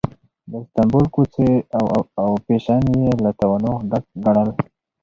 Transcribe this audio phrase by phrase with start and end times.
[0.49, 1.49] د استانبول کوڅې
[2.21, 4.49] او فېشن یې له تنوع ډک ګڼل.